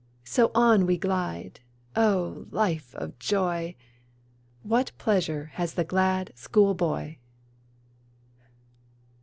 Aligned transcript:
So 0.23 0.49
on 0.55 0.87
we 0.87 0.97
glide 0.97 1.59
O, 1.95 2.47
life 2.49 2.95
of 2.95 3.19
joy; 3.19 3.75
What 4.63 4.91
pleasure 4.97 5.51
has 5.53 5.75
the 5.75 5.83
glad 5.83 6.35
school 6.35 6.73
boy! 6.73 7.19